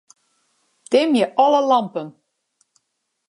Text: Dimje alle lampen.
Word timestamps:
Dimje 0.91 1.25
alle 1.43 1.61
lampen. 1.67 2.07